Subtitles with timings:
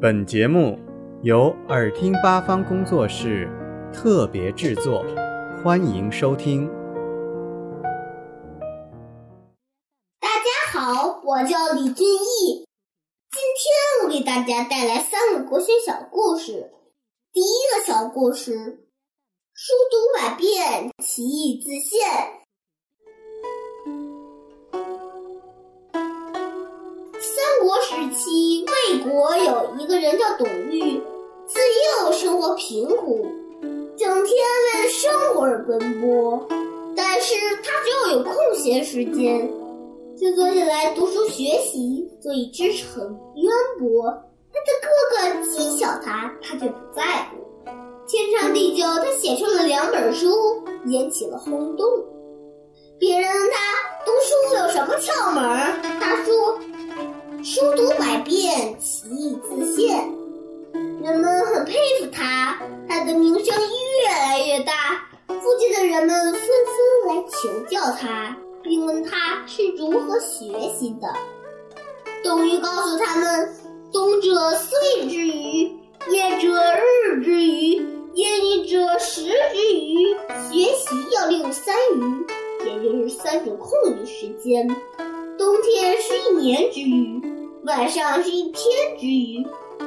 [0.00, 0.78] 本节目
[1.24, 3.48] 由耳听八方工作室
[3.92, 5.04] 特别制作，
[5.60, 6.68] 欢迎收听。
[10.20, 12.64] 大家好，我叫李俊毅，
[13.32, 16.70] 今天我给大家带来三个国学小故事。
[17.32, 18.86] 第一个小故事：
[19.52, 22.47] 书读百遍，其义自现。
[28.18, 31.00] 期，魏国有一个人叫董玉，
[31.46, 31.60] 自
[32.04, 33.24] 幼生活贫苦，
[33.96, 36.44] 整天为了生活而奔波。
[36.96, 39.48] 但是他只要有空闲时间，
[40.16, 44.10] 就坐下来读书学习，所以知识很渊博。
[44.52, 45.16] 他的哥哥
[45.52, 47.70] 讥笑他，他却不在乎。
[48.08, 50.26] 天长地久，他写出了两本书，
[50.86, 51.86] 引起了轰动。
[52.98, 55.44] 别人问他读书有什么窍门，
[67.28, 71.08] 请教他，并问他是如何学习的。
[72.24, 73.54] 董玉告诉他们：
[73.92, 75.64] 冬者岁之余，
[76.10, 76.48] 夜者
[77.04, 77.74] 日之余，
[78.14, 80.14] 夜里者时之余。
[80.50, 82.26] 学习要利用三余，
[82.66, 84.66] 也就是三种空余时间。
[85.36, 87.22] 冬天是一年之余。
[87.64, 88.64] 晚上是一天
[88.98, 89.46] 之余，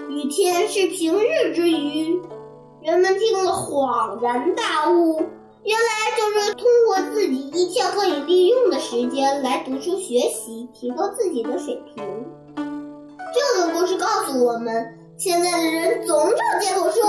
[0.10, 2.22] 雨天是平日之余。
[2.84, 5.24] 人们听了恍然大悟，
[5.64, 12.04] 原来就是通过自己一切可以利用的时间来读书学习，提高自己的水平。
[12.56, 17.02] 这个故事告诉我们，现在的人总找借口说：“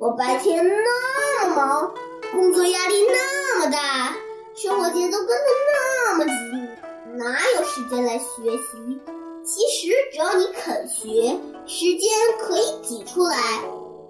[0.00, 1.92] 我白天那么忙，
[2.32, 4.16] 工作压力那么大，
[4.54, 5.34] 生活节奏跟得
[5.74, 8.98] 那么急，哪有时间来学习？”
[9.44, 13.36] 其实只要你肯学，时间可以挤出来。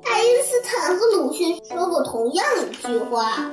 [0.05, 3.51] 爱因斯坦和鲁迅说过同样一句话：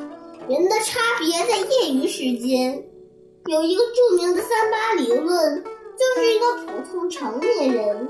[0.48, 2.84] 人的差别在业余时间。
[3.48, 8.08] 有一个著名的三八理论，就是一个普通成年人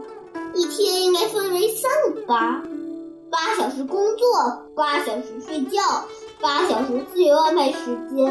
[0.53, 2.63] 一天应该分为三个八：
[3.29, 4.27] 八小时工作，
[4.75, 5.81] 八小时睡觉，
[6.39, 8.25] 八小时自由安排时间。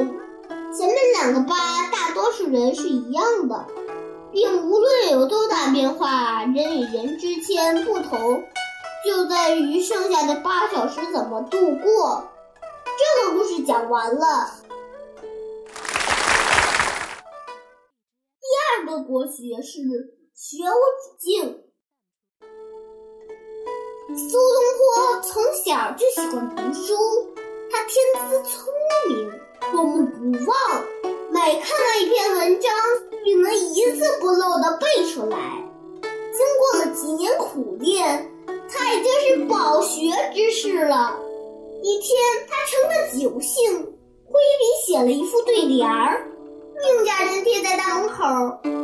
[0.76, 1.56] 前面两个八，
[1.90, 3.66] 大多数人是一样的。
[4.32, 8.42] 并无论有多大变化，人与人之间不同，
[9.04, 12.26] 就在于剩下的八小时怎么度过。
[12.96, 14.50] 这个故事讲完了。
[18.40, 19.80] 第二个国学是
[20.34, 21.60] 学无止境。
[24.16, 26.94] 苏东坡从小就喜欢读书，
[27.70, 28.72] 他天资聪
[29.08, 29.30] 明，
[29.72, 30.84] 过目不忘，
[31.30, 32.72] 每看到一篇文章。
[33.24, 35.38] 并能一字不漏地背出来。
[36.02, 38.33] 经过了几年苦练，
[40.04, 41.18] 学之士了。
[41.82, 43.82] 一天，他乘着酒兴，
[44.26, 46.28] 挥笔写了一副对联儿，
[46.74, 48.22] 命家人贴在大门口，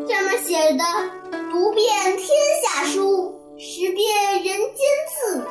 [0.09, 0.85] 上面写的
[1.53, 2.27] ：“读遍天
[2.63, 5.43] 下书，识遍人间字。”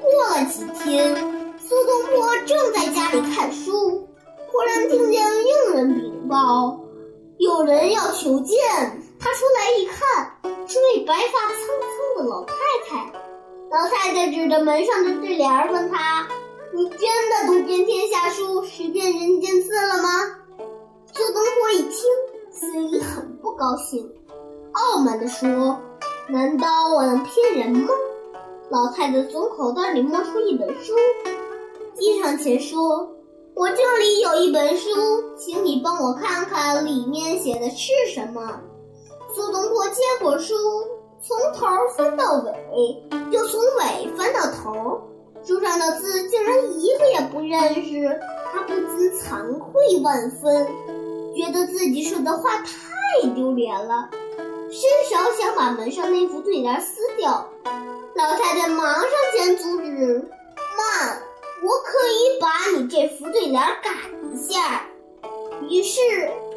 [0.00, 1.14] 过了几天，
[1.58, 4.08] 苏东坡正在家里看书，
[4.48, 6.80] 忽然听见佣人禀报。
[7.36, 8.58] 有人要求见，
[9.20, 11.58] 他出来一看，是位白发苍
[12.16, 12.54] 苍的老太
[12.88, 13.12] 太。
[13.68, 16.26] 老太太指着门上的对联问他
[16.72, 20.08] ：“你真的读遍天下书，识遍人间字了吗？”
[21.12, 22.00] 苏东坡一听，
[22.52, 24.08] 心里很不高兴，
[24.72, 25.78] 傲慢地说
[26.28, 27.88] ：“难道我能骗人吗？”
[28.70, 30.94] 老太太从口袋里摸出一本书，
[31.96, 33.12] 递上前说。
[33.54, 34.90] 我这里有一本书，
[35.36, 38.60] 请你帮我看看里面写的是什么。
[39.34, 40.54] 苏东坡接过书，
[41.68, 45.00] 头翻到尾，又从尾翻到头，
[45.44, 48.20] 书上的字竟然一个也不认识，
[48.52, 50.66] 他不禁惭愧万分，
[51.34, 54.08] 觉得自己说的话太丢脸了，
[54.70, 57.48] 伸手想把门上那副对联撕掉，
[58.14, 60.28] 老太太忙上前阻止，
[60.76, 61.18] 慢。
[61.62, 63.90] 我可以把你这副对联改
[64.30, 64.82] 一下。
[65.68, 66.00] 于是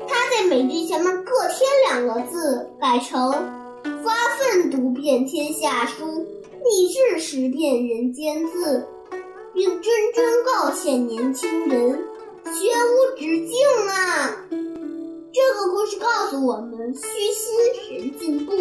[0.07, 3.31] 他在每句前面各添两个字，改成
[3.83, 6.05] “发奋读遍天下书，
[6.63, 8.87] 立志识遍人间字”，
[9.53, 9.83] 并谆
[10.13, 11.91] 谆告诫年轻人
[12.45, 13.57] ：“学无止境
[13.89, 14.35] 啊！”
[15.31, 18.53] 这个故事告诉我们：虚心使人进步，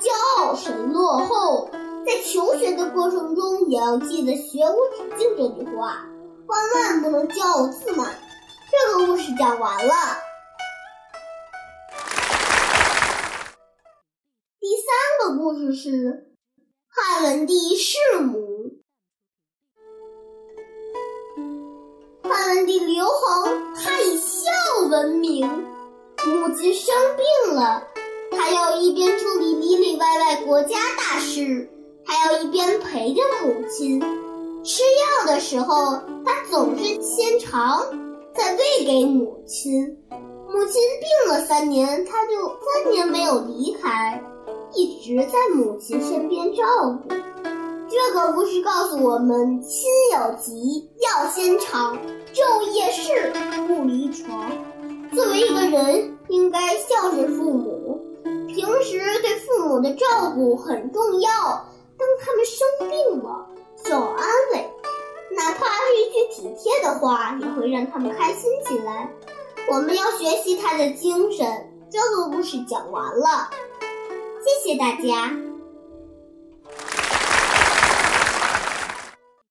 [0.00, 1.70] 骄傲使人落后。
[2.04, 6.04] 在求学的过程中，也要记得“学无止境”这句话，
[6.46, 8.14] 万万不能骄傲自满。
[8.70, 9.92] 这个故事讲完了。
[15.40, 16.34] 故事是
[16.86, 18.72] 汉文帝弑母。
[22.22, 24.50] 汉文帝刘恒，他以孝
[24.90, 25.48] 闻名。
[26.26, 27.82] 母亲生病了，
[28.30, 31.70] 他要一边处理里里外外国家大事，
[32.04, 33.98] 还要一边陪着母亲。
[34.62, 37.80] 吃药的时候，他总是先尝，
[38.34, 39.96] 再喂给母亲。
[40.10, 44.22] 母亲病了三年，他就三年没有离开，
[44.72, 46.64] 一直在母亲身边照
[47.02, 47.14] 顾。
[47.88, 51.98] 这个故事告诉我们：亲有疾要先尝，
[52.32, 53.32] 昼夜侍
[53.66, 54.50] 不离床。
[55.12, 58.00] 作为一个人，应该孝顺父母，
[58.46, 61.30] 平时对父母的照顾很重要。
[61.98, 63.46] 当他们生病了，
[63.84, 64.70] 就要安慰，
[65.36, 69.12] 哪怕是一句体贴的话，也会让他们开心起来。
[69.68, 71.66] 我们要学习他的精神。
[71.90, 73.50] 这个故事讲完了，
[74.42, 75.49] 谢谢大家。